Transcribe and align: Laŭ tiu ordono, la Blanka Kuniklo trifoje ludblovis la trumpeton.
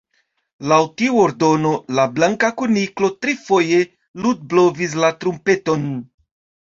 Laŭ 0.69 0.77
tiu 1.01 1.19
ordono, 1.23 1.73
la 1.99 2.05
Blanka 2.15 2.49
Kuniklo 2.61 3.11
trifoje 3.27 3.83
ludblovis 4.25 4.97
la 5.05 5.13
trumpeton. 5.23 5.87